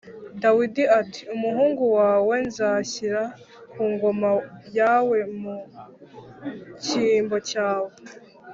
[0.41, 3.21] Dawidi ati ‘Umuhungu wawe nzashyira
[3.71, 4.29] ku ngoma
[4.77, 5.55] yawe mu
[6.83, 7.91] cyimbo cyawe’